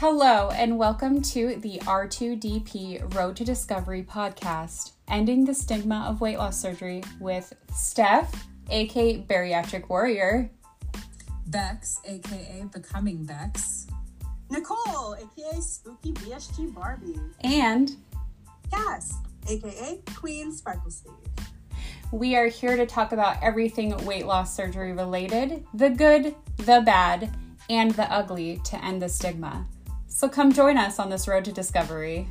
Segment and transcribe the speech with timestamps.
[0.00, 6.38] Hello, and welcome to the R2DP Road to Discovery podcast, ending the stigma of weight
[6.38, 10.52] loss surgery with Steph, aka Bariatric Warrior,
[11.48, 13.88] Bex, aka Becoming Bex,
[14.50, 17.96] Nicole, aka Spooky VSG Barbie, and
[18.70, 19.14] Cass,
[19.48, 21.12] aka Queen Sparkle Steve.
[22.12, 27.36] We are here to talk about everything weight loss surgery related the good, the bad,
[27.68, 29.66] and the ugly to end the stigma.
[30.08, 32.28] So come join us on this road to discovery.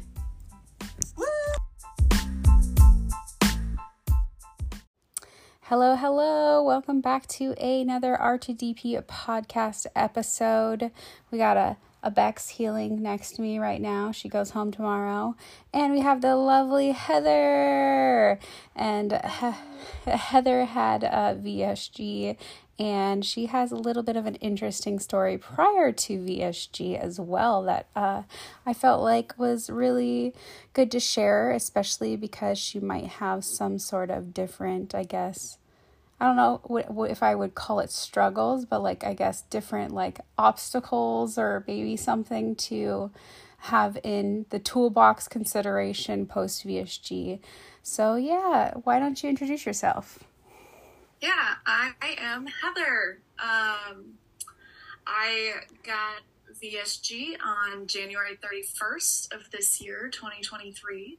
[5.62, 6.64] Hello, hello.
[6.64, 10.92] Welcome back to another R2DP podcast episode.
[11.30, 14.14] We got a, a Bex healing next to me right now.
[14.14, 15.36] She goes home tomorrow.
[15.74, 18.40] And we have the lovely Heather.
[18.76, 22.38] And he- Heather had uh, a VSG
[22.80, 27.64] and she has a little bit of an interesting story prior to VSG as well
[27.64, 28.24] that uh,
[28.66, 30.34] I felt like was really
[30.74, 35.58] good to share, especially because she might have some sort of different, I guess.
[36.20, 39.94] I don't know what, if I would call it struggles, but like I guess different
[39.94, 43.12] like obstacles or maybe something to
[43.60, 47.40] have in the toolbox consideration post VSG.
[47.82, 50.20] So yeah, why don't you introduce yourself?
[51.22, 53.20] Yeah, I, I am Heather.
[53.40, 54.18] Um,
[55.08, 56.22] I got
[56.62, 61.18] VSG on January 31st of this year, 2023.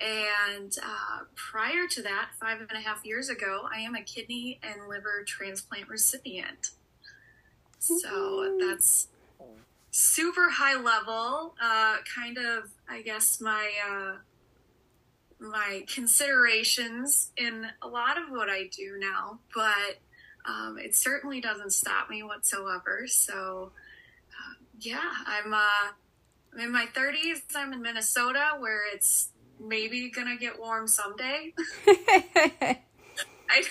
[0.00, 4.58] And uh, prior to that, five and a half years ago, I am a kidney
[4.62, 6.70] and liver transplant recipient.
[7.78, 9.08] So that's
[9.92, 13.70] super high level, uh, kind of, I guess, my.
[13.88, 14.16] Uh,
[15.38, 19.98] my considerations in a lot of what I do now, but
[20.48, 23.06] um, it certainly doesn't stop me whatsoever.
[23.06, 23.72] So,
[24.30, 25.92] uh, yeah, I'm uh,
[26.54, 27.42] I'm in my 30s.
[27.54, 29.30] I'm in Minnesota, where it's
[29.60, 31.52] maybe gonna get warm someday.
[33.48, 33.62] I,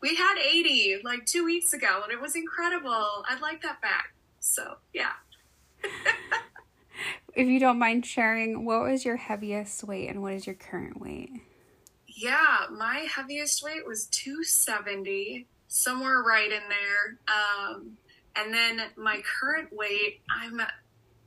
[0.00, 3.24] we had 80 like two weeks ago, and it was incredible.
[3.28, 4.14] I'd like that back.
[4.40, 5.12] So, yeah.
[7.40, 11.00] if you don't mind sharing, what was your heaviest weight and what is your current
[11.00, 11.30] weight?
[12.06, 17.18] Yeah, my heaviest weight was 270, somewhere right in there.
[17.28, 17.96] Um,
[18.36, 20.60] and then my current weight, I'm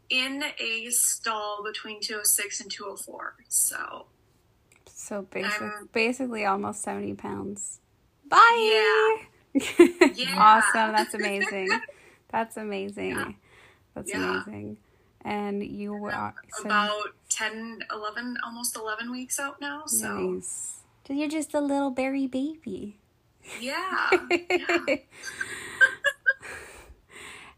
[0.10, 3.36] in a stall between 206 and 204.
[3.48, 4.06] So,
[4.86, 7.80] so basically, basically almost 70 pounds.
[8.30, 9.20] Bye.
[9.54, 10.08] Yeah.
[10.14, 10.36] yeah.
[10.38, 10.94] awesome.
[10.94, 11.70] That's amazing.
[12.30, 13.10] That's amazing.
[13.12, 13.32] Yeah.
[13.96, 14.42] That's Yeah.
[14.46, 14.78] amazing.
[15.26, 19.84] And you were so about 10, 11, almost 11 weeks out now.
[19.86, 20.78] So, nice.
[21.08, 22.98] So You're just a little bari baby.
[23.60, 24.10] yeah.
[24.50, 24.96] yeah.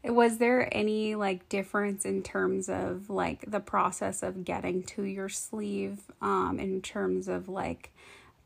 [0.12, 5.30] Was there any like difference in terms of like the process of getting to your
[5.30, 7.92] sleeve um in terms of like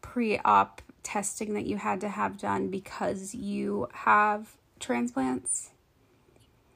[0.02, 5.72] pre-op testing that you had to have done because you have transplants?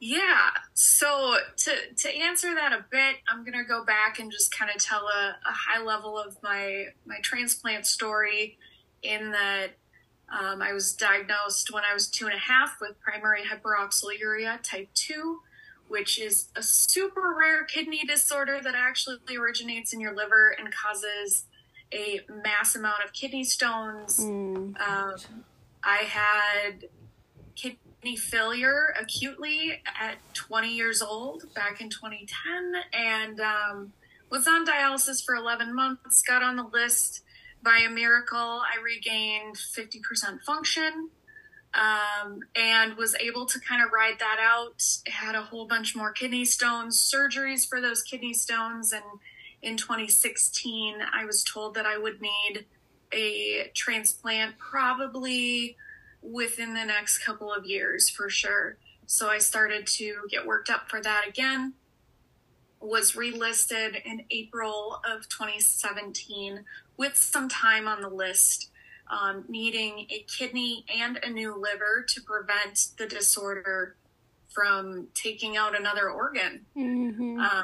[0.06, 0.50] Yeah.
[0.74, 4.81] So to to answer that a bit, I'm gonna go back and just kind of
[4.81, 8.58] tell a, a high level of my my transplant story.
[9.02, 9.68] In that,
[10.28, 14.90] um, I was diagnosed when I was two and a half with primary hyperoxaluria type
[14.94, 15.40] two,
[15.88, 21.46] which is a super rare kidney disorder that actually originates in your liver and causes
[21.94, 24.19] a mass amount of kidney stones.
[24.19, 24.78] Mm.
[24.81, 25.16] Um,
[25.81, 26.90] I had
[27.56, 27.80] kidney
[28.16, 33.94] failure acutely at 20 years old back in 2010 and um,
[34.30, 36.22] was on dialysis for 11 months.
[36.22, 37.24] Got on the list
[37.63, 38.38] by a miracle.
[38.38, 41.09] I regained 50% function
[41.74, 44.84] um, and was able to kind of ride that out.
[45.08, 48.94] Had a whole bunch more kidney stones, surgeries for those kidney stones.
[48.94, 49.03] And
[49.62, 52.66] in 2016, I was told that I would need
[53.12, 55.77] a transplant probably
[56.24, 58.78] within the next couple of years for sure.
[59.06, 61.74] So I started to get worked up for that again.
[62.80, 66.66] Was relisted in April of 2017
[66.98, 68.72] with some time on the list,
[69.10, 73.96] um, needing a kidney and a new liver to prevent the disorder
[74.50, 76.66] from taking out another organ.
[76.78, 77.40] Mm-hmm.
[77.40, 77.64] Um,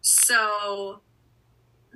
[0.00, 1.00] so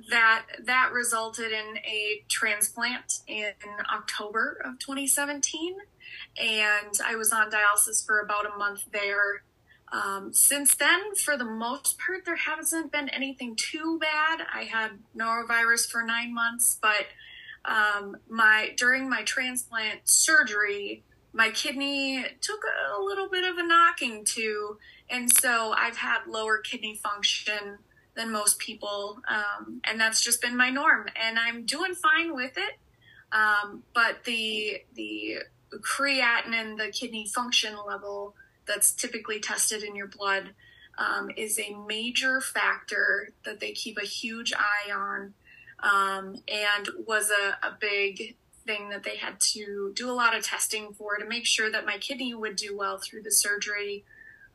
[0.09, 3.53] that that resulted in a transplant in
[3.93, 5.75] October of 2017,
[6.37, 9.43] and I was on dialysis for about a month there.
[9.91, 14.39] Um, since then, for the most part, there hasn't been anything too bad.
[14.51, 17.05] I had norovirus for nine months, but
[17.65, 22.61] um, my during my transplant surgery, my kidney took
[22.95, 24.77] a little bit of a knocking too,
[25.09, 27.77] and so I've had lower kidney function
[28.15, 32.57] than most people, um, and that's just been my norm, and I'm doing fine with
[32.57, 32.77] it.
[33.31, 35.39] Um, but the the
[35.79, 38.35] creatinine, the kidney function level
[38.67, 40.51] that's typically tested in your blood,
[40.97, 45.33] um, is a major factor that they keep a huge eye on,
[45.79, 50.43] um, and was a, a big thing that they had to do a lot of
[50.43, 54.05] testing for to make sure that my kidney would do well through the surgery,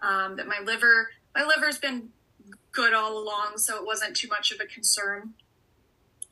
[0.00, 2.10] um, that my liver, my liver's been
[2.72, 5.34] good all along, so it wasn't too much of a concern.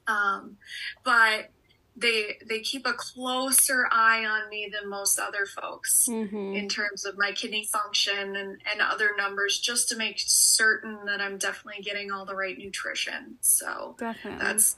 [0.07, 0.57] Um,
[1.05, 1.51] but
[1.97, 6.55] they they keep a closer eye on me than most other folks Mm-hmm.
[6.55, 11.21] in terms of my kidney function and, and other numbers just to make certain that
[11.23, 13.39] I'm definitely getting all the right nutrition.
[13.41, 14.45] So Definitely.
[14.45, 14.77] that's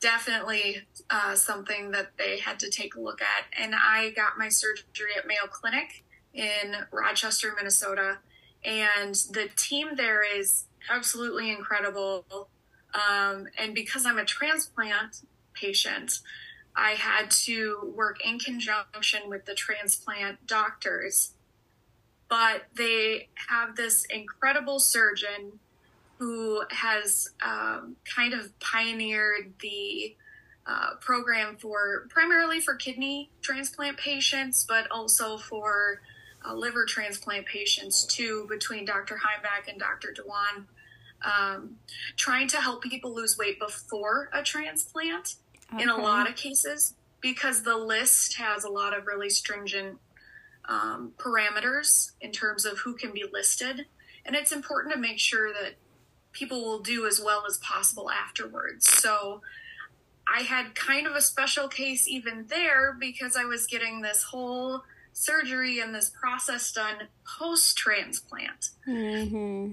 [0.00, 3.44] definitely uh, something that they had to take a look at.
[3.62, 6.02] And I got my surgery at Mayo Clinic
[6.34, 8.18] in Rochester, Minnesota.
[8.64, 12.24] And the team there is absolutely incredible.
[12.94, 15.22] Um, and because I'm a transplant
[15.54, 16.20] patient,
[16.74, 21.32] I had to work in conjunction with the transplant doctors.
[22.28, 25.58] But they have this incredible surgeon
[26.18, 30.16] who has um, kind of pioneered the
[30.66, 36.00] uh, program for primarily for kidney transplant patients, but also for
[36.44, 39.16] uh, liver transplant patients too, between Dr.
[39.16, 40.12] Heimbach and Dr.
[40.12, 40.66] Dewan,
[41.24, 41.76] um,
[42.16, 45.36] trying to help people lose weight before a transplant
[45.78, 49.98] in a lot of cases because the list has a lot of really stringent
[50.68, 53.86] um, parameters in terms of who can be listed.
[54.26, 55.74] And it's important to make sure that
[56.32, 58.88] people will do as well as possible afterwards.
[58.88, 59.42] So
[60.26, 64.82] I had kind of a special case even there because I was getting this whole
[65.12, 69.72] surgery and this process done post transplant Mm-hmm.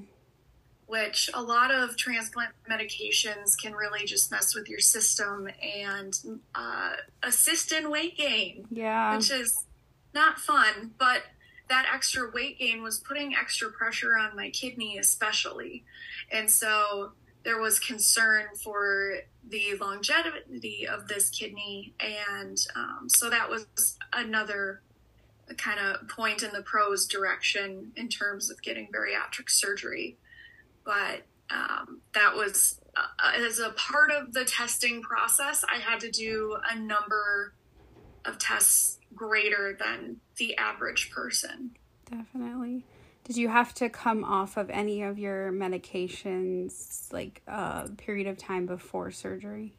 [0.87, 6.19] which a lot of transplant medications can really just mess with your system and
[6.55, 6.93] uh,
[7.23, 9.15] assist in weight gain, Yeah.
[9.15, 9.65] which is
[10.13, 10.91] not fun.
[10.97, 11.21] But
[11.69, 15.83] that extra weight gain was putting extra pressure on my kidney, especially.
[16.31, 17.11] And so
[17.43, 21.93] there was concern for the longevity of this kidney.
[21.99, 24.81] And um, so that was another
[25.55, 30.17] kind of point in the pros direction in terms of getting bariatric surgery
[30.85, 36.11] but um, that was uh, as a part of the testing process i had to
[36.11, 37.53] do a number
[38.25, 41.71] of tests greater than the average person
[42.09, 42.85] Definitely.
[43.23, 48.27] Did you have to come off of any of your medications like a uh, period
[48.27, 49.75] of time before surgery?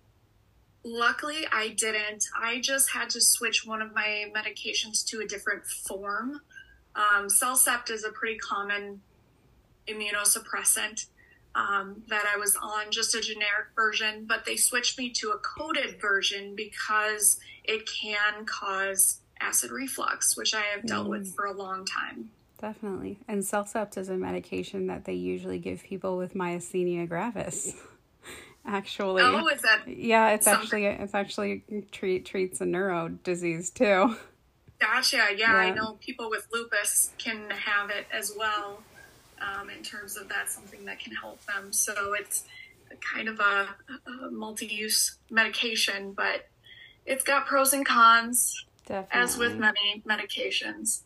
[0.82, 5.65] Luckily i didn't i just had to switch one of my medications to a different
[5.67, 6.41] form
[6.94, 9.00] um, cellcept is a pretty common
[9.88, 11.06] immunosuppressant
[11.55, 15.38] um, that I was on, just a generic version, but they switched me to a
[15.38, 21.53] coated version because it can cause acid reflux, which I have dealt with for a
[21.53, 22.31] long time.
[22.61, 23.19] Definitely.
[23.26, 27.73] And Cellcept is a medication that they usually give people with myasthenia gravis.
[28.67, 29.23] Actually.
[29.23, 34.17] Oh, is that yeah, it's something- actually it's actually treat treats a neuro disease too.
[34.79, 35.29] gotcha?
[35.37, 38.83] Yeah, I know people with lupus can have it as well.
[39.40, 41.73] Um, in terms of that's something that can help them.
[41.73, 42.45] So it's
[43.00, 43.69] kind of a,
[44.26, 46.47] a multi-use medication, but
[47.07, 49.21] it's got pros and cons, Definitely.
[49.23, 51.02] as with many medications.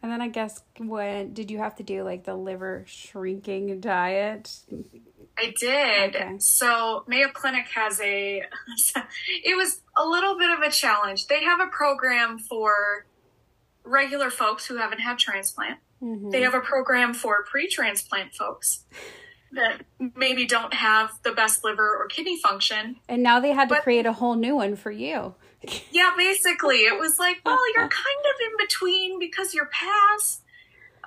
[0.00, 4.60] And then I guess what did you have to do like the liver shrinking diet?
[5.38, 6.16] I did.
[6.16, 6.38] Okay.
[6.38, 8.42] So Mayo Clinic has a.
[9.44, 11.26] It was a little bit of a challenge.
[11.26, 13.06] They have a program for
[13.84, 15.78] regular folks who haven't had transplant.
[16.02, 16.30] Mm-hmm.
[16.30, 18.84] They have a program for pre-transplant folks
[19.52, 19.82] that
[20.14, 22.96] maybe don't have the best liver or kidney function.
[23.08, 25.34] And now they had to create a whole new one for you.
[25.90, 30.42] Yeah, basically, it was like, well, you're kind of in between because you're past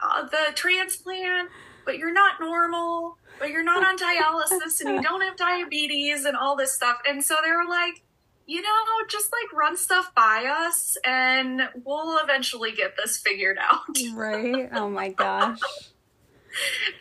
[0.02, 1.50] uh, the transplant,
[1.86, 6.36] but you're not normal, but you're not on dialysis and you don't have diabetes and
[6.36, 6.98] all this stuff.
[7.08, 8.02] And so they were like,
[8.46, 8.70] you know,
[9.10, 13.80] just like run stuff by us and we'll eventually get this figured out.
[14.14, 14.70] Right?
[14.74, 15.60] Oh my gosh.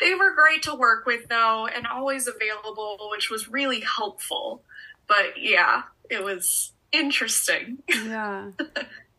[0.00, 4.62] they were great to work with though and always available, which was really helpful.
[5.07, 7.78] But yeah, it was interesting.
[7.88, 8.50] Yeah.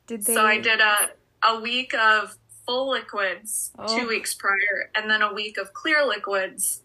[0.08, 1.10] Did they So I did a
[1.42, 3.98] a week of full liquids Oh.
[3.98, 6.82] two weeks prior, and then a week of clear liquids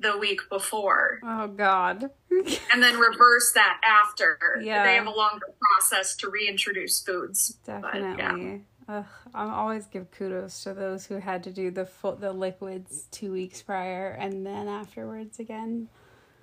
[0.00, 2.10] the week before Oh God.
[2.72, 4.38] and then reverse that after.
[4.62, 4.84] Yeah.
[4.84, 7.58] They have a longer process to reintroduce foods.
[7.64, 8.16] But, yeah.
[8.16, 8.62] Definitely.
[8.88, 13.06] Ugh, I always give kudos to those who had to do the full, the liquids
[13.10, 15.88] two weeks prior and then afterwards again.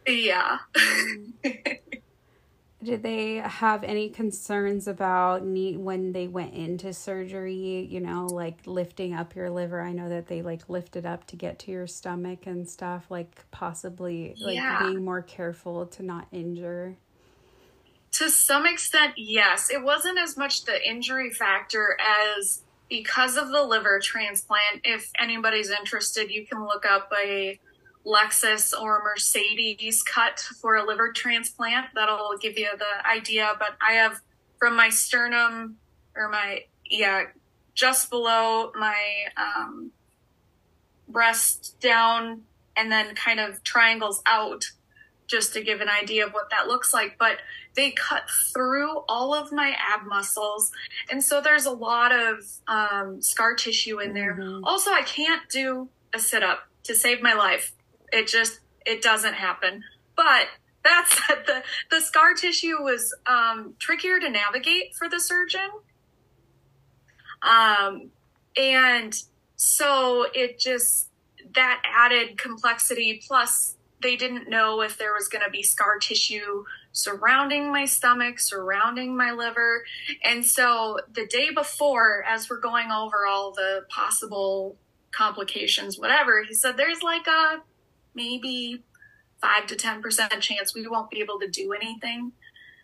[0.06, 0.60] Yeah.
[0.76, 1.80] Mm.
[2.86, 7.88] Did they have any concerns about need when they went into surgery?
[7.89, 9.82] You know, like lifting up your liver.
[9.82, 13.08] I know that they like lift it up to get to your stomach and stuff.
[13.10, 14.80] Like possibly like Yeah.
[14.84, 16.98] being more careful to not injure.
[18.13, 19.72] To some extent, yes.
[19.72, 21.98] It wasn't as much the injury factor
[22.38, 24.82] as because of the liver transplant.
[24.84, 27.60] If anybody's interested, you can look up a
[28.06, 31.88] Lexus or Mercedes cut for a liver transplant.
[31.96, 33.54] That'll give you the idea.
[33.58, 34.22] But I have
[34.60, 35.78] from my sternum
[36.16, 37.24] or my, yeah,
[37.74, 38.96] just below my
[39.38, 39.92] um,
[41.08, 42.42] breast down
[42.78, 44.66] and then kind of triangles out
[45.28, 47.18] just to give an idea of what that looks like.
[47.18, 47.38] But
[47.76, 50.72] they cut through all of my ab muscles.
[51.10, 54.36] And so there's a lot of um, scar tissue in there.
[54.36, 54.62] Mhm.
[54.64, 57.74] Also, I can't do a sit up to save my life.
[58.16, 59.84] It just, it doesn't happen.
[60.16, 60.48] But
[60.86, 65.70] that said, the, the scar tissue was um, trickier to navigate for the surgeon.
[67.42, 68.12] Um,
[68.56, 69.14] and
[69.58, 71.10] so it just,
[71.56, 73.22] that added complexity.
[73.28, 78.40] Plus, they didn't know if there was going to be scar tissue surrounding my stomach,
[78.40, 79.84] surrounding my liver.
[80.24, 84.78] And so the day before, as we're going over all the possible
[85.12, 87.62] complications, whatever, he said there's like a
[88.16, 88.84] maybe
[89.42, 92.32] five to 10% chance we won't be able to do anything.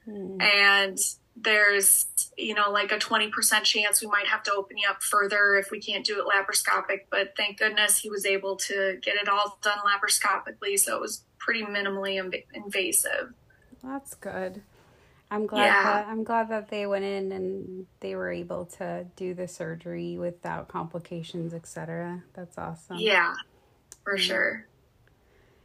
[0.08, 0.42] Mm.
[0.42, 0.98] And
[1.36, 2.06] there's,
[2.38, 5.72] you know, like a 20% chance we might have to open you up further if
[5.72, 7.06] we can't do it laparoscopic.
[7.10, 10.78] But thank goodness he was able to get it all done laparoscopically.
[10.78, 13.34] So it was pretty minimally inv- invasive.
[13.84, 14.62] That's good.
[15.32, 15.84] I'm glad Yeah.
[15.84, 20.18] that I'm glad that they went in and they were able to do the surgery
[20.18, 22.22] without complications, etc.
[22.34, 22.98] That's awesome.
[22.98, 23.34] Yeah,
[24.04, 24.22] for Mm-hmm.
[24.24, 24.68] sure.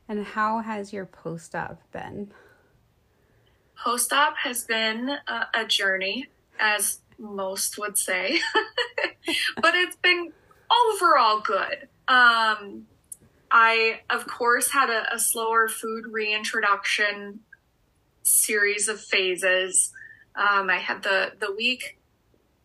[0.09, 2.31] And how has your post-op been?
[3.83, 8.41] Post op has been a, a journey, as most would say,
[9.61, 10.33] but it's been
[10.71, 11.89] overall good.
[12.09, 12.87] Um,
[13.51, 17.41] I, of course, had a, a slower food reintroduction
[18.23, 19.93] series of phases.
[20.35, 21.99] Um, I had the, the week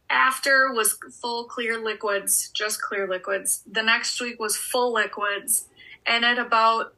[0.09, 3.63] after was full clear liquids, just clear liquids.
[3.69, 5.67] The next week was full liquids.
[6.05, 6.93] And at about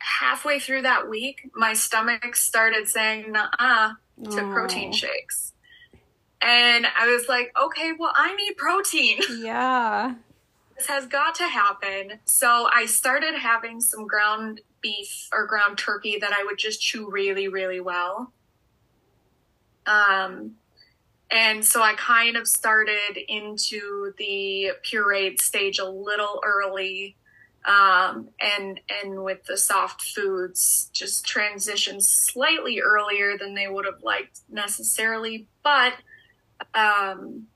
[0.00, 3.92] halfway through that week, my stomach started saying nah
[4.30, 4.52] to Aw.
[4.52, 5.52] protein shakes.
[6.40, 9.20] And I was like, okay, well, I need protein.
[9.38, 10.14] Yeah.
[10.76, 12.20] this has got to happen.
[12.24, 17.10] So I started having some ground beef or ground turkey that I would just chew
[17.10, 18.32] really, really well.
[19.86, 20.52] Um,
[21.30, 27.16] and so I kind of started into the pureed stage a little early.
[27.64, 34.02] Um, and, and with the soft foods, just transitioned slightly earlier than they would have
[34.02, 35.46] liked necessarily.
[35.62, 35.94] But,
[36.74, 37.48] um,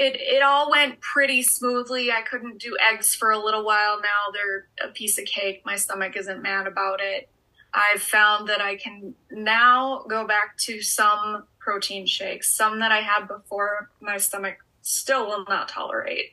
[0.00, 2.10] it it all went pretty smoothly.
[2.10, 4.32] I couldn't do eggs for a little while now.
[4.32, 5.60] They're a piece of cake.
[5.66, 7.28] My stomach isn't mad about it.
[7.72, 13.00] I've found that I can now go back to some protein shakes, some that I
[13.00, 16.32] had before my stomach still will not tolerate.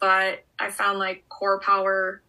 [0.00, 2.22] But I found like Core Power,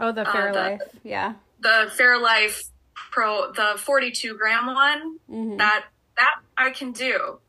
[0.00, 0.80] Oh, the Uh, the- Fairlife.
[1.02, 1.34] yeah.
[1.60, 7.40] the Fairlife Pro, the 42 gram one, hmm that that I can do.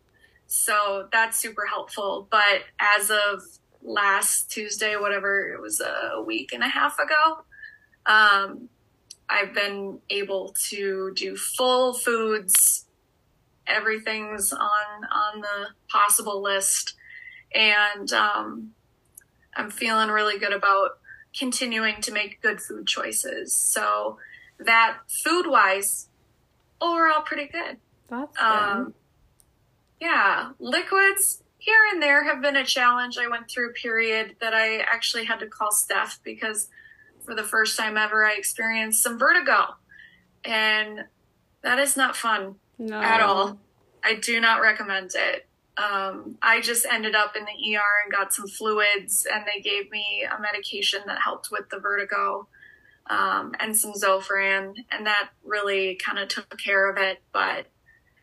[0.48, 2.28] So that's super helpful.
[2.30, 3.42] But as of
[3.82, 7.44] last Tuesday, whatever it was a week and a half ago,
[8.06, 8.70] um,
[9.30, 12.86] I've been able to do full foods.
[13.68, 16.96] Everything's on on the possible list,
[17.54, 18.74] and um,
[19.55, 20.98] I'm feeling really good about
[21.38, 23.53] continuing to make good food choices.
[23.53, 24.17] So
[24.60, 26.08] that food wise,
[26.79, 27.77] overall pretty good.
[28.10, 28.43] That's good.
[28.43, 28.93] Um,
[30.00, 33.17] yeah, liquids here and there have been a challenge.
[33.17, 36.70] I went through a period that I actually had to call Steph because
[37.24, 39.75] for the first time ever, I experienced some vertigo.
[40.43, 41.05] And
[41.62, 43.00] that is not fun no.
[43.00, 43.60] at all.
[44.03, 45.48] I do not recommend it.
[45.82, 49.90] Um, I just ended up in the ER and got some fluids, and they gave
[49.90, 52.48] me a medication that helped with the vertigo
[53.10, 57.22] um, and some Zofran, and that really kind of took care of it.
[57.34, 57.68] But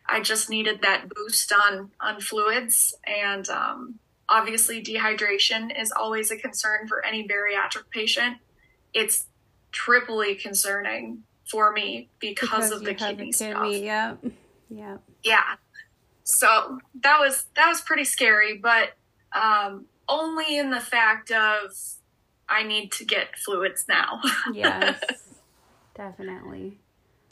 [0.07, 3.99] I just needed that boost on on fluids, and um,
[4.29, 8.37] obviously dehydration is always a concern for any bariatric patient.
[8.93, 9.27] It's
[9.71, 13.63] triply concerning for me because, of the have kidney stuff.
[13.63, 13.85] kidney.
[13.85, 14.25] Yep.
[14.69, 15.03] Yep.
[15.23, 15.55] Yeah.
[16.29, 18.91] So that was that was pretty scary, but
[19.33, 21.71] um, only in the fact of
[22.47, 24.21] I need to get fluids now.
[24.53, 24.99] Yes.
[25.95, 26.77] Definitely.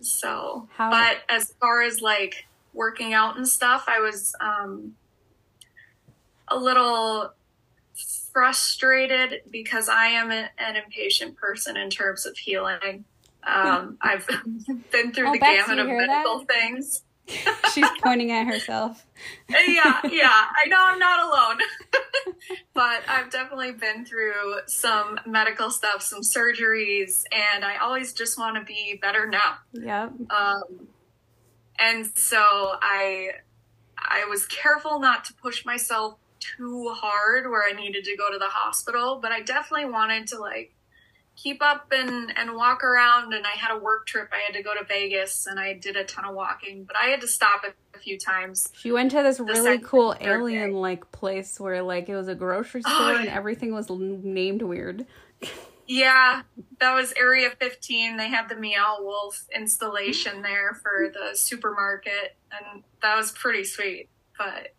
[0.02, 4.96] So, How- but as far as like working out and stuff, I was um,
[6.48, 7.34] a little
[8.32, 13.06] frustrated because I am a, an impatient person in terms of healing.
[13.44, 14.28] Um, I've
[14.92, 16.08] been through Oh, the Bex, gamut of hear that?
[16.08, 17.04] medical things.
[17.74, 19.06] She's pointing at herself.
[19.50, 21.60] yeah, yeah, I know I'm not alone.
[22.74, 28.56] but I've definitely been through some medical stuff, some surgeries, and I always just want
[28.56, 29.58] to be better now.
[29.74, 30.14] Yep.
[30.30, 30.88] Um,
[31.80, 33.32] and so I
[33.98, 38.38] I was careful not to push myself too hard where I needed to go to
[38.38, 40.74] the hospital, but I definitely wanted to like
[41.38, 44.30] keep up and and walk around and I had a work trip.
[44.34, 47.06] I had to go to Vegas and I did a ton of walking, but I
[47.06, 48.70] had to stop a, a few times.
[48.74, 52.82] She went to this really cool alien like place where like it was a grocery
[52.86, 55.06] Oh, store and everything was named weird.
[55.88, 56.42] Yeah,
[56.80, 58.18] that was Area 15.
[58.18, 64.10] They had the Meow Wolf installation there for the supermarket, and that was pretty sweet.
[64.38, 64.74] But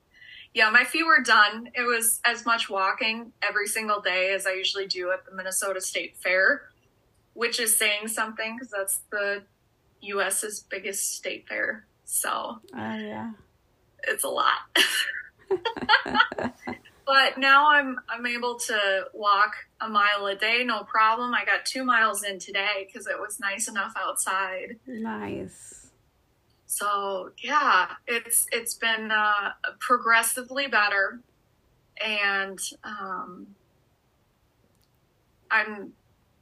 [0.55, 1.71] yeah, my feet were done.
[1.75, 5.81] It was as much walking every single day as I usually do at the Minnesota
[5.81, 6.62] State Fair,
[7.35, 9.43] which is saying something because that's the
[10.00, 11.85] U.S.'s biggest state fair.
[12.05, 13.33] So Oh yeah.
[14.07, 14.59] it's a lot.
[17.07, 21.35] but now I'm I'm able to walk a mile a day, no problem.
[21.35, 24.76] I got two miles in today because it was nice enough outside.
[24.87, 25.88] Nice.
[26.68, 31.20] So yeah, it's it's been uh, progressively better,
[32.04, 33.46] and um,
[35.50, 35.94] I'm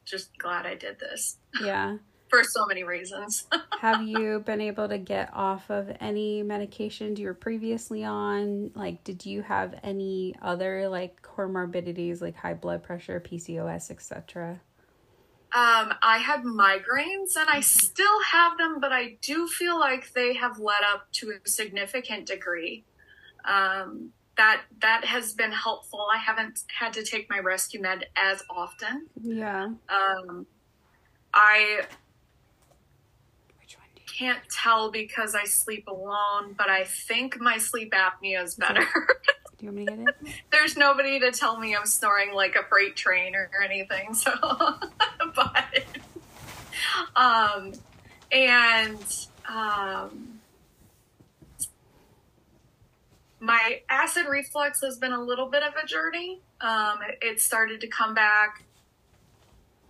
[0.04, 1.98] just glad I did this Yeah.
[2.28, 3.46] for so many reasons.
[3.80, 8.72] Have you been able to get off of any medications you were previously on?
[8.74, 14.60] Like, did you have any other like comorbidities like high blood pressure, PCOS, etc.?
[15.52, 20.34] Um, I had migraines and I still have them, but I do feel like they
[20.34, 22.84] have let up to a significant degree.
[23.44, 26.06] Um, that that has been helpful.
[26.12, 29.06] I haven't had to take my rescue med as often.
[29.22, 29.68] Yeah.
[29.88, 30.46] Um,
[31.32, 31.82] I
[33.60, 34.06] Which one do you?
[34.18, 38.84] can't tell because I sleep alone, but I think my sleep apnea is better.
[39.58, 40.34] Do you want me to get it?
[40.52, 44.12] There's nobody to tell me I'm snoring like a freight train or anything.
[44.12, 44.30] So,
[45.36, 45.84] but,
[47.16, 47.72] um,
[48.32, 50.40] and, um,
[53.38, 56.40] my acid reflux has been a little bit of a journey.
[56.60, 58.64] Um, it, it started to come back.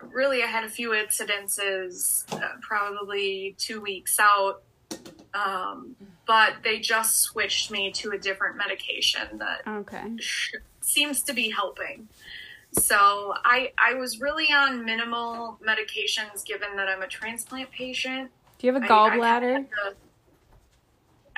[0.03, 4.63] Really, I had a few incidences, uh, probably two weeks out.
[5.33, 10.17] Um, but they just switched me to a different medication that Okay.
[10.81, 12.09] seems to be helping.
[12.79, 18.31] So I I was really on minimal medications given that I'm a transplant patient.
[18.59, 19.55] Do you have a gallbladder?
[19.55, 19.95] had the-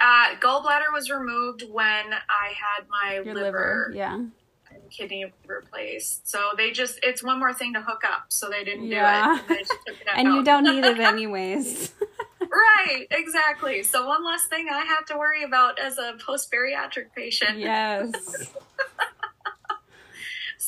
[0.00, 3.42] uh, gallbladder was removed when I had my Your liver,
[3.88, 3.92] liver.
[3.94, 4.14] Yeah.
[4.14, 6.28] and kidney replaced.
[6.28, 8.26] So they just it's one more thing to hook up.
[8.28, 9.38] So they didn't Yeah.
[9.48, 9.66] do it.
[9.86, 11.92] Took it And you don't need it anyways.
[12.40, 13.82] right, exactly.
[13.82, 17.58] So one less thing I have to worry about as a post bariatric patient.
[17.58, 18.12] yes.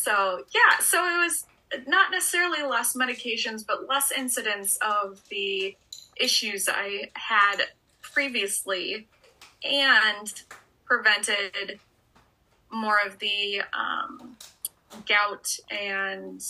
[0.00, 1.44] So yeah, so it was
[1.86, 5.76] not necessarily less medications, but less incidence of the
[6.16, 7.56] issues I had
[8.00, 9.06] previously,
[9.62, 10.42] and
[10.86, 11.80] prevented
[12.72, 14.38] more of the um,
[15.06, 16.42] gout and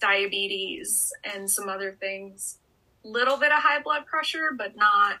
[0.00, 2.58] diabetes and some other things.
[3.04, 5.18] Little bit of high blood pressure, but not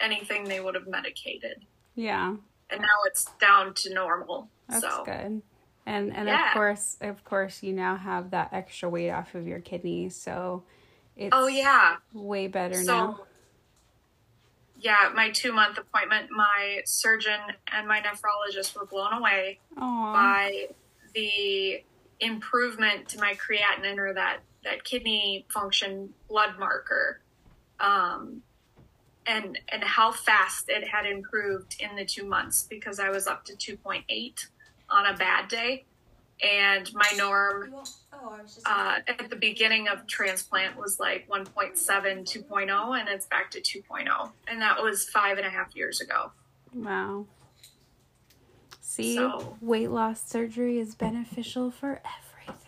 [0.00, 1.64] anything they would have medicated.
[1.94, 2.34] Yeah.
[2.68, 4.48] And now it's down to normal.
[4.68, 5.42] That's so good.
[5.86, 6.38] And and Yeah.
[6.44, 10.64] of course, of course, you now have that extra weight off of your kidneys, so
[11.16, 11.96] it's Oh yeah.
[12.12, 13.20] way better So now.
[14.76, 17.40] yeah, my two month appointment, my surgeon
[17.72, 20.68] and my nephrologist were blown away Oh, by
[21.14, 21.82] the
[22.20, 27.20] improvement to my creatinine or that that kidney function blood marker.
[27.80, 28.42] Um
[29.26, 33.44] and and how fast it had improved in the two months because I was up
[33.46, 34.04] to 2.8
[34.92, 35.84] on a bad day.
[36.42, 37.72] And my norm
[38.12, 38.66] Oh, I was just.
[38.68, 44.32] uh, at the beginning of transplant was like 1.7, 2.0, and it's back to 2.0.
[44.48, 46.32] And that was five and a half years ago.
[46.74, 47.26] wow.
[48.80, 52.58] See, So- weight loss surgery is beneficial for everything.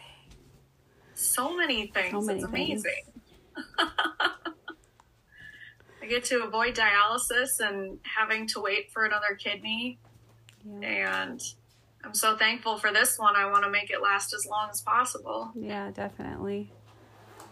[1.14, 2.12] so many things.
[2.12, 2.84] So many it's things.
[2.84, 3.04] amazing.
[6.02, 9.98] I get to avoid dialysis and having to wait for another kidney,
[10.64, 11.22] Yeah.
[11.22, 11.40] and
[12.04, 13.34] I'm so thankful for this one.
[13.36, 15.50] I want to make it last as long as possible.
[15.54, 16.70] Yeah, definitely.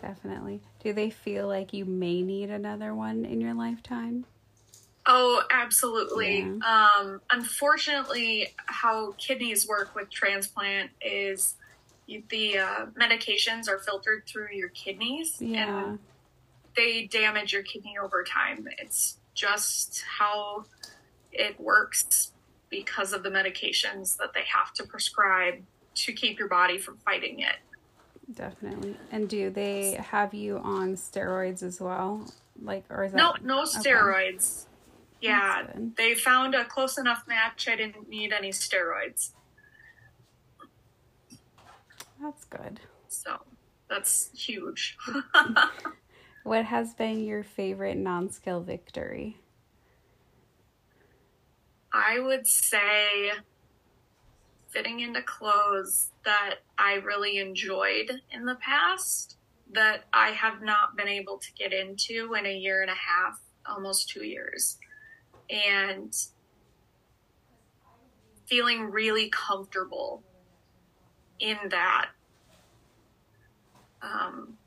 [0.01, 0.61] Definitely.
[0.83, 4.27] Do they feel like you may need another one in your lifetime?
[5.07, 6.43] Oh, absolutely.
[6.43, 11.55] Um, unfortunately, how kidneys work with transplant is
[12.07, 15.87] you, the uh, medications are filtered through your kidneys Yeah.
[15.91, 15.99] and
[16.77, 18.69] they damage your kidney over time.
[18.79, 20.65] It's just how
[21.33, 22.32] it works
[22.73, 25.63] because of the medications that they have to prescribe
[25.95, 27.57] to keep your body from fighting it.
[28.35, 28.97] Definitely.
[29.13, 32.27] And do they have you on steroids as well?
[32.61, 33.91] Like, or is that No, no okay.
[33.91, 34.67] steroids.
[35.21, 37.69] Yeah, they found a close enough match.
[37.69, 39.31] I didn't need any steroids.
[42.21, 42.81] That's good.
[43.09, 43.39] So
[43.89, 44.97] that's huge.
[46.45, 49.37] What has been your favorite non-scale victory?
[51.93, 53.33] I would say
[54.69, 59.37] fitting into clothes that I really enjoyed in the past
[59.73, 63.41] that I have not been able to get into in a year and a half,
[63.67, 64.79] almost two years.
[65.51, 66.15] And
[68.47, 70.23] feeling really comfortable
[71.41, 72.09] in that.
[74.03, 74.59] Um,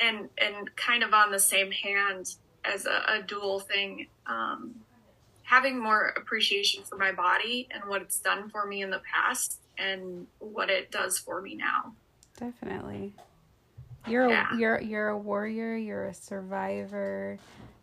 [0.00, 4.74] and and kind of on the same hand as a, a dual thing, um,
[5.46, 9.60] having more appreciation for my body and what it's done for me in the past
[9.78, 11.92] and what it does for me now.
[12.38, 13.14] Definitely.
[14.08, 14.48] You're Yeah.
[14.52, 15.76] a, you're you're a warrior.
[15.76, 17.38] You're a survivor.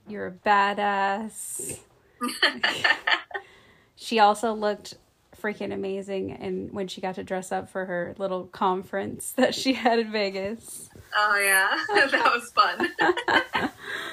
[0.07, 1.79] You're a badass.
[3.95, 4.95] she also looked
[5.41, 9.73] freaking amazing, and when she got to dress up for her little conference that she
[9.73, 10.89] had in Vegas.
[11.15, 11.77] Oh yeah,
[12.11, 12.89] that was fun.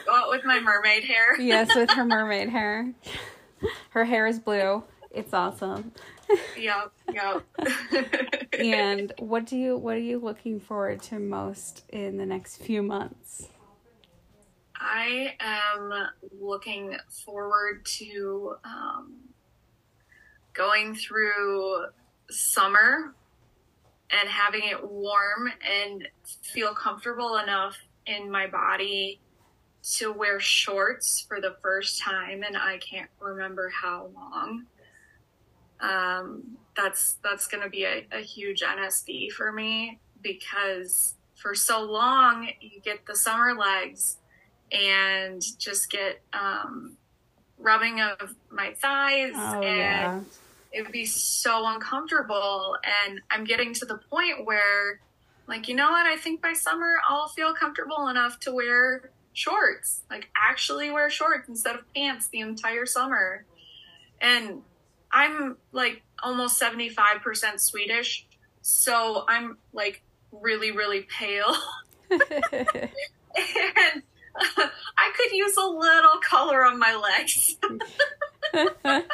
[0.06, 1.40] Go out with my mermaid hair.
[1.40, 2.92] Yes, with her mermaid hair.
[3.90, 4.84] Her hair is blue.
[5.10, 5.92] It's awesome.
[6.56, 7.44] Yep, yep.
[8.52, 12.82] And what do you what are you looking forward to most in the next few
[12.82, 13.48] months?
[14.74, 15.92] I am
[16.38, 19.16] looking forward to um,
[20.52, 21.86] going through
[22.28, 23.14] summer
[24.10, 26.08] and having it warm and
[26.42, 29.20] feel comfortable enough in my body
[29.82, 34.66] to wear shorts for the first time and I can't remember how long.
[35.80, 41.82] Um, that's that's going to be a, a huge NSV for me because for so
[41.82, 44.18] long you get the summer legs
[44.72, 46.96] and just get um,
[47.58, 50.20] rubbing of my thighs Oh and yeah.
[50.72, 55.00] it would be so uncomfortable and i'm getting to the point where
[55.46, 60.02] like you know what i think by summer i'll feel comfortable enough to wear shorts
[60.10, 63.44] like actually wear shorts instead of pants the entire summer
[64.20, 64.62] and
[65.12, 68.26] i'm like almost 75% swedish
[68.60, 71.54] so i'm like really really pale
[72.10, 72.22] and
[74.36, 77.56] uh, i could use a little color on my legs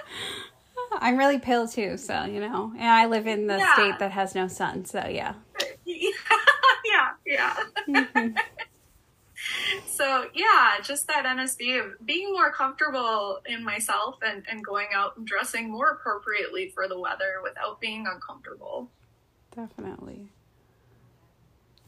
[0.99, 2.73] I'm really pale too, so you know.
[2.79, 3.75] And I live in the Yeah.
[3.75, 5.35] state that has no sun, so yeah.
[5.85, 7.57] yeah, yeah.
[9.87, 15.17] So yeah, just that NSV of being more comfortable in myself and, and going out
[15.17, 18.91] and dressing more appropriately for the weather without being uncomfortable.
[19.55, 20.29] Definitely.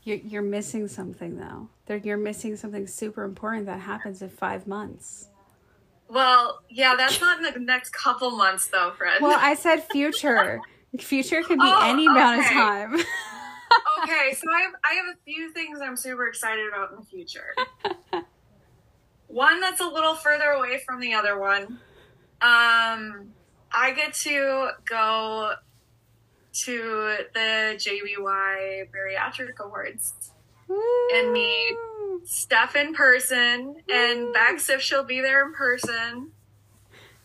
[0.04, 1.68] You're you're missing something though.
[1.86, 5.28] There you're missing something super important that happens in five months.
[6.08, 9.20] Well, yeah, that's not in the next couple months though, Fred.
[9.20, 10.60] Well, I said future.
[10.98, 12.96] Future could be Oh, any amount of time.
[14.02, 17.04] okay, so I have I have a few things I'm super excited about in the
[17.06, 17.54] future.
[19.26, 21.78] one that's a little further away from the other one.
[22.40, 23.30] Um,
[23.72, 25.52] I get to go
[26.52, 30.12] to the JBY Bariatric Awards
[31.14, 31.76] And meet-
[32.24, 36.32] Steph in person, and Bex if she'll be there in person.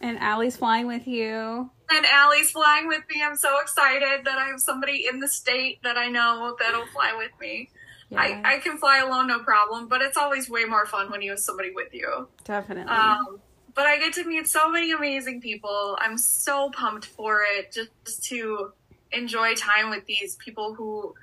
[0.04, 1.72] And Allie's flying with you.
[1.90, 3.24] And Allie's flying with me.
[3.24, 7.16] I'm so excited that I have somebody in the state that I know that'll fly
[7.18, 7.70] with me.
[8.10, 11.22] Yeah, I, I can fly alone, no problem, but it's always way more fun when
[11.22, 12.28] you have somebody with you.
[12.44, 12.92] definitely.
[12.92, 13.40] Um,
[13.74, 15.98] but I get to meet so many amazing people.
[16.02, 18.74] I'm so pumped for it just to
[19.14, 21.16] enjoy time with these people who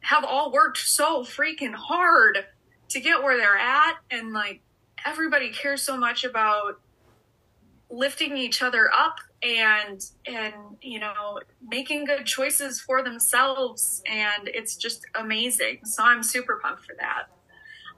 [0.00, 2.46] have all worked so freaking hard
[2.90, 3.96] to get where they're at.
[4.12, 4.60] And like
[5.04, 6.80] everybody cares so much about
[7.90, 14.02] lifting each other up and and you know making good choices for themselves.
[14.06, 15.84] And it's just amazing.
[15.84, 17.24] So i'm super pumped for that.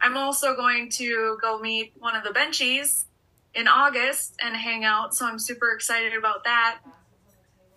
[0.02, 3.04] I'm also going to go meet one of the benchies
[3.54, 5.14] in august and hang out.
[5.14, 6.80] So i'm super excited about that.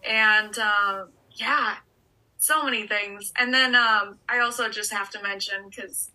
[0.08, 1.76] And uh, yeah
[2.38, 3.32] so many things.
[3.38, 6.12] And then um, i also just have to mention because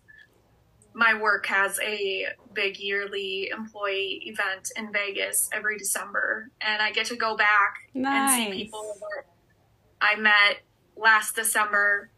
[0.99, 7.05] my work has a big yearly employee event in Vegas every December, and I get
[7.07, 8.37] to go back Nice.
[8.41, 9.23] and see people that
[10.01, 10.57] I met
[10.97, 12.09] last December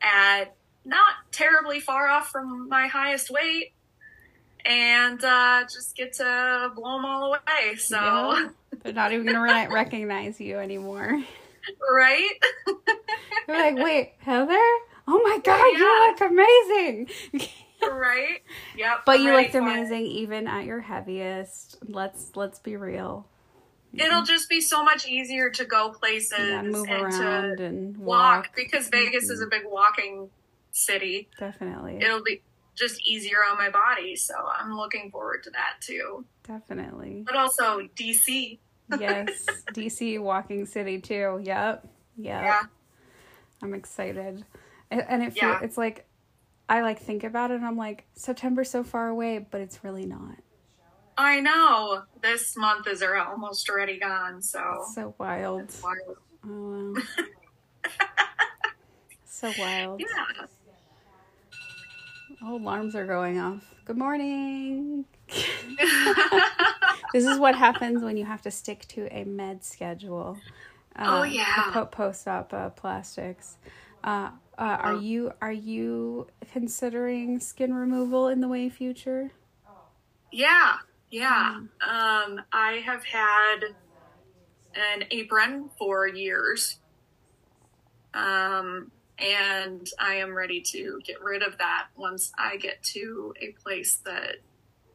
[0.00, 0.54] at
[0.86, 3.74] not terribly far off from my highest weight,
[4.64, 7.76] and uh, just get to blow them all away.
[7.76, 8.48] So, Yeah.
[8.82, 11.22] They're not even gonna re- recognize you anymore.
[11.92, 12.30] right?
[13.46, 14.54] They're like, wait, Heather?
[15.06, 15.78] Oh my god, Yeah.
[15.78, 17.08] you look amazing.
[17.82, 18.42] Right?
[18.76, 19.00] Yep.
[19.06, 19.62] but I'm you looked for it.
[19.62, 21.78] amazing even at your heaviest.
[21.86, 23.26] Let's let's be real.
[23.92, 27.96] It'll just be so much easier to go places Yeah, move and around to and
[27.96, 28.44] walk walk.
[28.46, 28.52] Mm-hmm.
[28.56, 30.30] because Vegas is a big walking
[30.70, 31.28] city.
[31.40, 31.96] Definitely.
[32.00, 32.42] It'll be
[32.76, 36.24] just easier on my body, so I'm looking forward to that too.
[36.46, 37.24] Definitely.
[37.26, 38.58] But also DC.
[38.98, 39.46] Yes.
[39.72, 41.40] DC walking city too.
[41.42, 41.88] Yep.
[42.16, 42.42] Yep.
[42.42, 42.62] Yeah.
[43.62, 44.44] I'm excited.
[44.90, 45.60] And, and it feel, Yeah.
[45.62, 46.06] it's like
[46.70, 50.06] I like think about it and I'm like September's so far away, but it's really
[50.06, 50.36] not.
[51.18, 52.04] I know.
[52.22, 55.62] This month is almost already gone, so So wild.
[55.62, 56.16] it's wild.
[56.46, 57.02] Oh, wow.
[59.26, 60.00] so wild.
[60.00, 60.46] Yeah.
[62.42, 63.62] Oh, alarms are going off.
[63.84, 65.04] Good morning.
[67.12, 70.38] this is what happens when you have to stick to a med schedule.
[70.98, 71.84] Oh, Uh, yeah.
[71.90, 73.58] post-op uh, plastics.
[74.02, 74.30] Uh,
[74.60, 75.00] uh, are Oh.
[75.00, 79.30] you are you considering skin removal in the way future?
[80.30, 80.76] Yeah,
[81.10, 81.56] yeah.
[81.80, 83.60] Um, I have had
[84.74, 86.78] an apron for years.
[88.14, 93.52] Um, and I am ready to get rid of that once I get to a
[93.52, 94.36] place that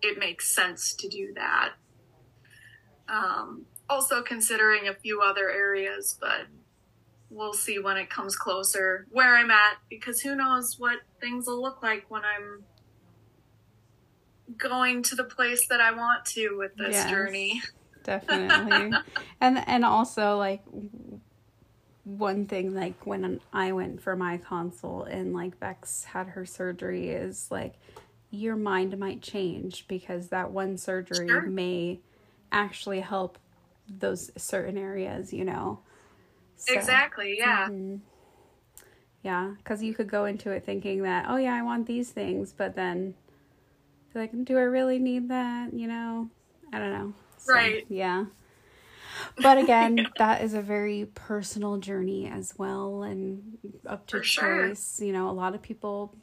[0.02, 1.74] it makes sense to do that.
[3.08, 6.48] Um, also considering a few other areas, but
[7.36, 11.62] we'll see when it comes closer where I'm at because who knows what things will
[11.62, 12.66] look like when I'm
[14.58, 17.10] going to the place that I want to with this Yes.
[17.10, 17.62] journey.
[18.04, 18.92] Definitely.
[19.42, 20.62] and and also like
[22.04, 27.10] one thing like when I went for my consult and like Bex had her surgery
[27.10, 27.74] is like
[28.30, 31.42] your mind might change because that one surgery Sure.
[31.42, 32.00] may
[32.52, 33.40] actually help
[33.88, 35.80] those certain areas, you know.
[36.58, 37.68] So, Exactly, yeah.
[37.70, 38.00] mhm.
[39.24, 42.54] Yeah, because you could go into it thinking that, oh yeah, I want these things,
[42.56, 43.16] but then
[44.14, 45.74] like, do I really need that?
[45.74, 46.30] You know,
[46.72, 47.14] I don't know.
[47.38, 47.86] So, Right.
[47.90, 48.26] Yeah.
[49.38, 54.70] But again, that is a very personal journey as well, and up to For sure.
[54.70, 55.00] choice.
[55.02, 56.16] You know, a lot of people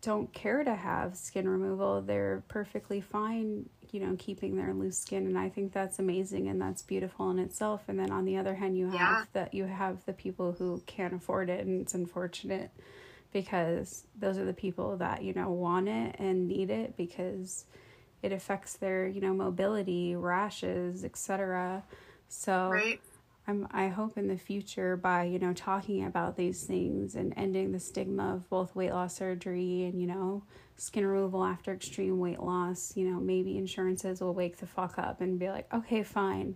[0.00, 3.68] don't care to have skin removal; they're perfectly fine.
[3.92, 7.38] You know, keeping their loose skin, and I think that's amazing and that's beautiful in
[7.38, 7.82] itself.
[7.88, 9.24] And then on the other hand, you have Yeah.
[9.32, 12.70] that you have the people who can't afford it, and it's unfortunate
[13.32, 17.66] because those are the people that you know want it and need it because
[18.22, 21.82] it affects their you know mobility rashes etc
[22.28, 23.00] so Right?
[23.48, 27.72] I'm i hope in the future by you know talking about these things and ending
[27.72, 30.42] the stigma of both weight loss surgery and you know
[30.76, 35.20] skin removal after extreme weight loss you know maybe insurances will wake the fuck up
[35.20, 36.54] and be like okay fine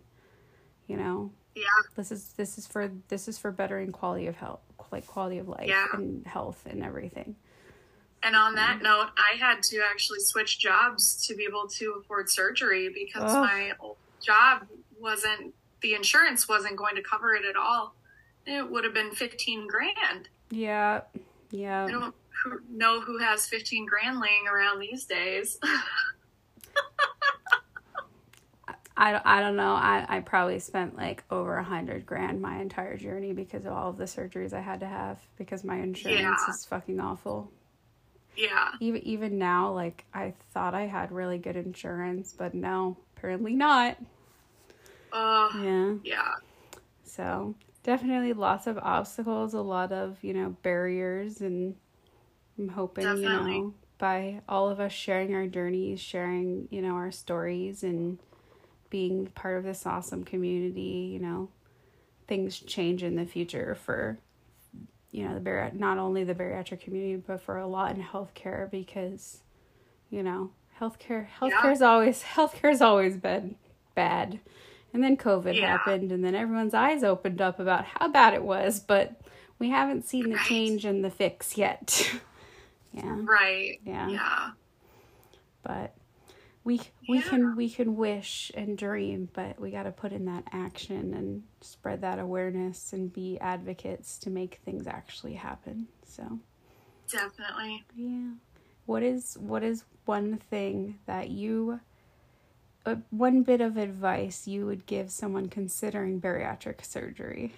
[0.87, 1.64] you know Yeah.
[1.96, 4.61] this is this is for this is for bettering quality of health
[4.92, 5.87] like quality of life Yeah.
[5.94, 7.35] and health and everything
[8.24, 12.31] And on that note, I had to actually switch jobs to be able to afford
[12.31, 13.42] surgery because Ugh.
[13.42, 14.68] my old job
[15.00, 15.52] wasn't,
[15.83, 17.95] the insurance wasn't going to cover it at all.
[18.47, 20.29] It would have been 15 grand.
[20.51, 21.03] yeah
[21.51, 22.14] yeah I don't
[22.71, 25.59] know who has 15 grand laying around these days.
[28.95, 29.73] I, I don't know.
[29.73, 33.88] I, I probably spent like over a hundred grand my entire journey because of all
[33.90, 36.51] of the surgeries I had to have because my insurance Yeah.
[36.51, 37.51] is fucking awful.
[38.37, 38.68] yeah.
[38.81, 43.97] Even even now, like I thought I had really good insurance, but no, apparently not.
[45.12, 45.94] Uh, Yeah.
[46.03, 46.35] yeah.
[47.05, 51.77] So definitely lots of obstacles, a lot of, you know, barriers and
[52.59, 57.11] I'm hoping, you know, by all of us sharing our journeys, sharing, you know, our
[57.11, 58.18] stories and
[58.90, 61.48] being part of this awesome community, you know,
[62.27, 64.18] things change in the future for
[65.11, 68.70] you know, the bari- not only the bariatric community but for a lot in healthcare
[68.70, 69.42] because
[70.11, 73.57] you know, healthcare healthcare is always healthcare has always been
[73.94, 74.40] bad.
[74.94, 75.78] And then COVID Yeah.
[75.78, 79.20] happened, and then everyone's eyes opened up about how bad it was, but
[79.59, 80.46] we haven't seen the Right.
[80.46, 82.11] change and the fix yet.
[82.92, 83.81] yeah, Right.
[83.85, 84.09] Yeah.
[84.11, 84.50] Yeah.
[85.62, 85.94] but
[86.64, 87.22] we we Yeah.
[87.22, 91.42] can we can wish and dream, but we got to put in that action and
[91.61, 95.88] spread that awareness and be advocates to make things actually happen.
[96.05, 96.38] So.
[97.09, 97.85] Definitely.
[97.94, 98.31] Yeah.
[98.87, 101.81] What is what is one thing that you
[102.85, 107.53] uh, one bit of advice you would give someone considering bariatric surgery?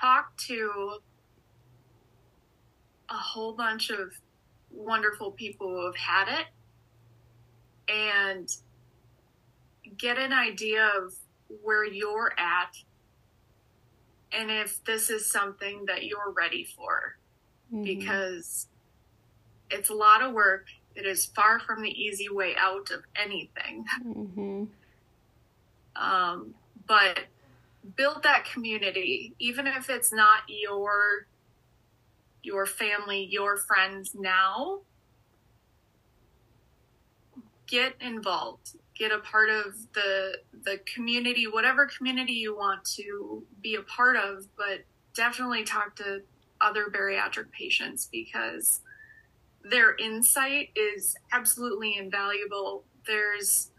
[0.00, 0.98] Talk to
[3.08, 4.12] a whole bunch of
[4.70, 6.46] wonderful people who have had it
[7.92, 8.48] and
[9.98, 11.14] get an idea of
[11.62, 12.74] where you're at
[14.32, 17.16] and if this is something that you're ready for
[17.82, 18.68] because
[19.70, 20.66] it's a lot of work.
[20.94, 23.84] It is far from the easy way out of anything.
[24.02, 24.64] hmm
[25.96, 26.54] Um,
[26.86, 27.20] but
[27.96, 31.26] build that community, even if it's not your
[32.42, 34.80] your family, your friends now.
[37.66, 38.76] Get involved.
[38.98, 44.16] Get a part of the the community, whatever community you want to be a part
[44.16, 44.80] of, but
[45.14, 46.22] definitely talk to
[46.60, 48.80] other bariatric patients because
[49.64, 52.84] their insight is absolutely invaluable.
[53.06, 53.70] There's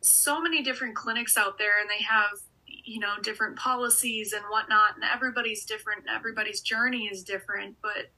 [0.00, 4.94] so many different clinics out there and they have you know different policies and whatnot
[4.96, 8.10] and everybody's different and everybody's journey is different but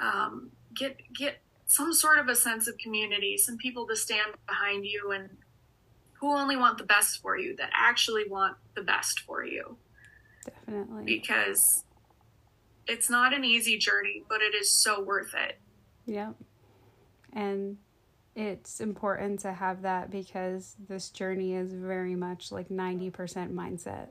[0.00, 4.84] um, get get some sort of a sense of community some people to stand behind
[4.84, 5.30] you and
[6.12, 9.76] who only want the best for you that actually want the best for you
[10.44, 11.04] Definitely.
[11.04, 11.84] because
[12.88, 15.58] it's not an easy journey but it is so worth it
[16.06, 16.32] Yeah.
[17.32, 17.76] And
[18.34, 23.12] it's important to have that because this journey is very much like 90%
[23.52, 24.08] mindset.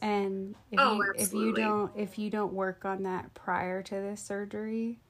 [0.00, 3.94] And if Oh, you if you don't if you don't work on that prior to
[3.94, 5.00] this surgery,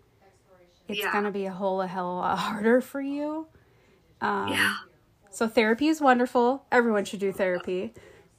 [0.89, 1.13] it's Yeah.
[1.13, 3.47] going to be a whole a hell of a lot harder for you.
[4.21, 4.77] Um, yeah
[5.31, 6.65] So therapy is wonderful.
[6.73, 7.93] Everyone should do therapy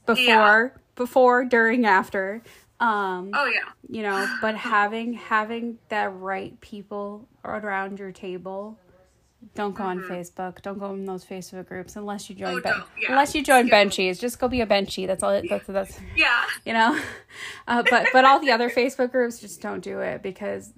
[0.06, 0.68] before, Yeah.
[0.96, 2.42] before, during, after.
[2.80, 8.78] Um, oh yeah you know, but having having the right people around your table.
[9.54, 10.60] Don't go on Facebook.
[10.60, 12.56] Don't go in those Facebook groups unless you join.
[12.56, 12.58] Mm-hmm.
[12.58, 13.08] Oh, ben- don't, yeah.
[13.10, 13.68] Unless you join 'em.
[13.70, 15.06] Benchies, just go be a Benchy.
[15.06, 15.30] That's all.
[15.30, 17.00] It, that's that's yeah you know.
[17.66, 20.72] Uh, but but all the other Facebook groups, just don't do it because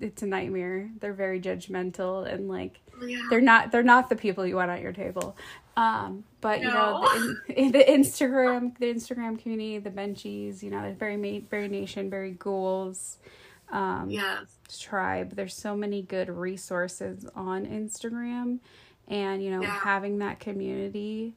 [0.00, 0.90] it's a nightmare.
[0.98, 4.80] They're very judgmental and like yeah they're not they're not the people you want at
[4.80, 5.36] your table
[5.76, 7.06] um but you know
[7.48, 11.68] the, in, the instagram the instagram community the benchies you know the very ma- very
[11.68, 13.18] nation very ghouls
[13.70, 14.58] um yes.
[14.80, 15.36] tribe.
[15.36, 18.58] There's so many good resources on instagram.
[19.06, 19.78] And you know Yeah.
[19.78, 21.34] having that community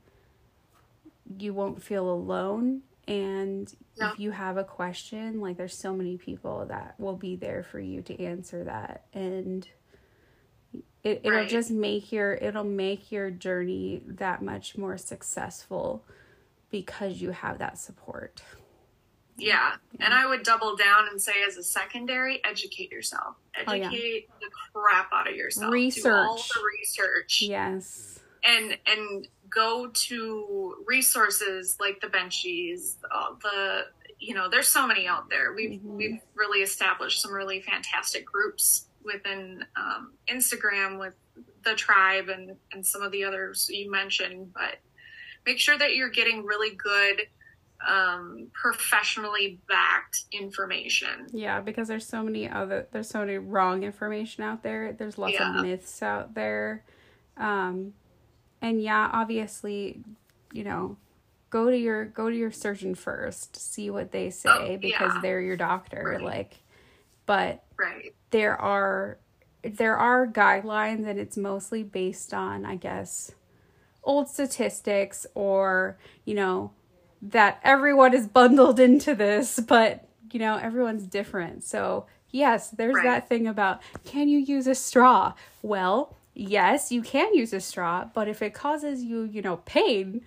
[1.37, 2.81] you won't feel alone.
[3.07, 4.11] And Yeah.
[4.13, 7.79] if you have a question like there's so many people that will be there for
[7.79, 9.05] you to answer that.
[9.13, 9.67] And
[11.03, 11.49] it, it'll Right.
[11.49, 16.03] just make your it'll make your journey that much more successful
[16.71, 18.41] because you have that support
[19.37, 19.75] Yeah.
[19.99, 23.35] And I would double down and say as a secondary, educate yourself.
[23.67, 23.87] Oh, yeah.
[23.87, 25.71] Educate the crap out of yourself.
[25.73, 26.03] Research.
[26.03, 27.41] Do all the research.
[27.41, 33.85] yes And and go to resources like the benchies, uh, the
[34.19, 35.51] you know, there's so many out there.
[35.53, 35.97] We've Mhm.
[35.97, 41.13] we've really established some really fantastic groups within um, Instagram with
[41.63, 44.79] the tribe and and some of the others you mentioned, but
[45.45, 47.21] make sure that you're getting really good
[47.85, 51.27] um, professionally backed information.
[51.33, 54.93] Yeah, because there's so many other there's so many wrong information out there.
[54.93, 55.57] There's lots Yeah.
[55.59, 56.83] of myths out there.
[57.37, 57.93] Um
[58.61, 59.99] and yeah, obviously,
[60.53, 60.95] you know,
[61.49, 65.21] go to your go to your surgeon first, see what they say Oh, because yeah.
[65.21, 66.21] they're your doctor Right.
[66.21, 66.53] like
[67.25, 68.13] but Right.
[68.33, 69.19] There are
[69.63, 73.31] there are guidelines and it's mostly based on I guess
[74.03, 76.71] old statistics or, you know,
[77.21, 81.63] that everyone is bundled into this, but you know, everyone's different.
[81.63, 83.03] So, yes, there's Right.
[83.05, 85.33] that thing about can you use a straw?
[85.61, 90.21] Well, yes, you can use a straw, but if it causes you, you know, pain,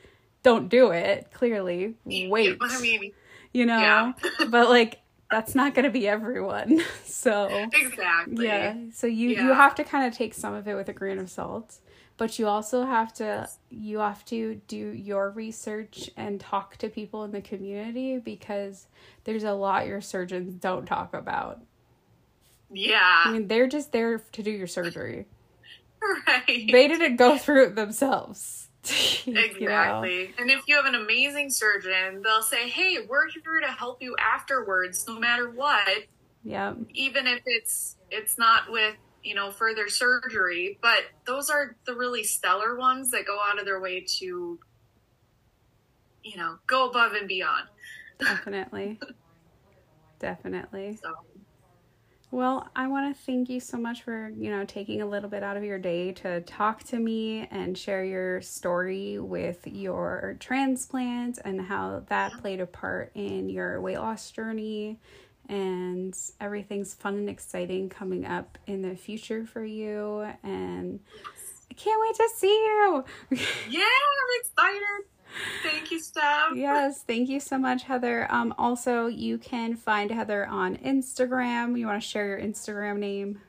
[0.44, 1.26] don't do it.
[1.34, 2.56] Clearly, wait.
[3.52, 4.12] You know, yeah.
[4.48, 5.00] but like
[5.30, 6.80] that's not going to be everyone.
[7.04, 8.46] So, exactly.
[8.46, 8.74] yeah.
[8.92, 11.28] So you you have to kind of take some of it with a grain of
[11.28, 11.78] salt,
[12.18, 17.24] but you also have to you have to do your research and talk to people
[17.24, 18.86] in the community because
[19.24, 21.62] there's a lot your surgeons don't talk about.
[22.70, 23.22] Yeah.
[23.24, 25.26] I mean, they're just there to do your surgery.
[26.26, 26.46] right.
[26.46, 28.65] They didn't go through it themselves.
[29.26, 29.40] You know?
[29.40, 30.34] Exactly.
[30.38, 34.14] And if you have an amazing surgeon, they'll say, hey, we're here to help you
[34.20, 36.04] afterwards, no matter what,
[36.44, 36.76] Yep.
[36.94, 40.78] even if it's it's not with, you know, further surgery.
[40.80, 44.58] But those are the really stellar ones that go out of their way to,
[46.22, 47.68] you know, go above and beyond.
[48.20, 49.00] Definitely.
[50.20, 50.98] Definitely.
[51.02, 51.12] So
[52.36, 55.42] Well, I want to thank you so much for, you know, taking a little bit
[55.42, 61.38] out of your day to talk to me and share your story with your transplant
[61.46, 65.00] and how that played a part in your weight loss journey.
[65.48, 70.28] And everything's fun and exciting coming up in the future for you.
[70.42, 71.00] And
[71.70, 73.04] I can't wait to see you.
[73.70, 75.15] yeah, I'm excited.
[75.62, 76.54] Thank you, Steph.
[76.54, 78.26] yes, thank you so much, Heather.
[78.30, 81.78] Um, also, you can find Heather on Instagram.
[81.78, 83.40] You want to share your Instagram name?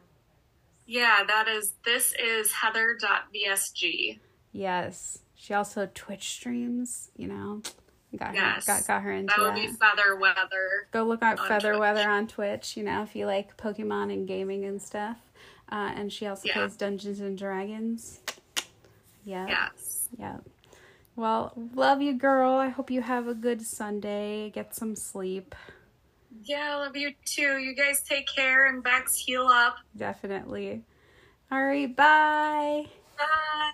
[0.85, 4.19] Yeah, that is this is heather.vsg.
[4.53, 5.19] Yes.
[5.35, 7.61] She also Twitch streams, you know.
[8.15, 8.65] Got her Yes.
[8.65, 9.53] got, got her into That that.
[9.53, 10.87] would be feather weather.
[10.91, 11.79] Go look at Feather Twitch.
[11.79, 15.17] Weather on Twitch, you know, if you like Pokemon and gaming and stuff.
[15.71, 16.53] Uh, and she also Yeah.
[16.53, 18.21] plays Dungeons and Dragons.
[19.25, 19.45] Yeah.
[19.47, 20.07] Yes.
[20.17, 20.37] Yeah.
[21.17, 22.51] Well, love you, girl.
[22.57, 24.51] I hope you have a good Sunday.
[24.51, 25.55] Get some sleep.
[26.43, 27.57] Yeah, I love you too.
[27.57, 29.77] You guys take care and backs heal up.
[29.97, 30.83] Definitely.
[31.51, 31.93] All right.
[31.93, 32.85] Bye.
[33.17, 33.71] Bye.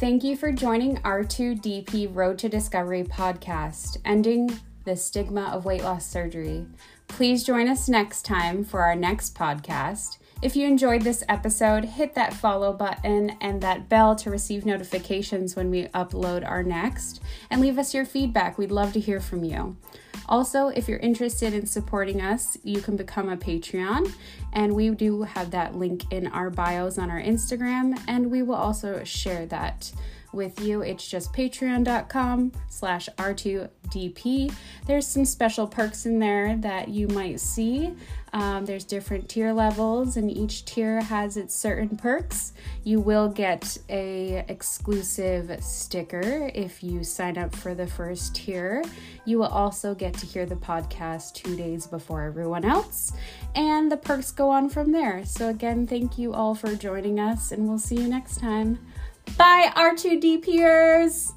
[0.00, 4.58] Thank you for joining R2DP Road to Discovery podcast, ending
[4.88, 6.64] the stigma of weight loss surgery.
[7.08, 10.16] Please join us next time for our next podcast.
[10.40, 15.54] If you enjoyed this episode, hit that follow button and that bell to receive notifications
[15.54, 17.20] when we upload our next,
[17.50, 18.56] and leave us your feedback.
[18.56, 19.76] We'd love to hear from you.
[20.26, 24.10] Also, if you're interested in supporting us, you can become a Patreon,
[24.54, 28.54] and we do have that link in our bios on our Instagram, and we will
[28.54, 29.92] also share that
[30.32, 30.82] with you.
[30.82, 34.52] It's just patreon.com slash R2DP.
[34.86, 37.94] There's some special perks in there that you might see.
[38.32, 42.52] Um, there's different tier levels, and each tier has its certain perks.
[42.84, 48.84] You will get a exclusive sticker if you sign up for the first tier.
[49.24, 53.12] You will also get to hear the podcast two days before everyone else,
[53.54, 55.24] and the perks go on from there.
[55.24, 58.78] So again, thank you all for joining us, and we'll see you next time.
[59.36, 61.32] Bye, R2DPers!